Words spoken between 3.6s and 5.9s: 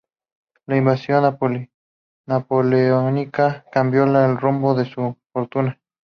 cambió el rumbo de su fortuna.